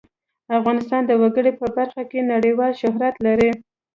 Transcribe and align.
افغانستان 0.57 1.01
د 1.05 1.11
وګړي 1.21 1.51
په 1.59 1.67
برخه 1.77 2.03
کې 2.11 2.27
نړیوال 2.33 2.71
شهرت 2.81 3.15
لري. 3.25 3.51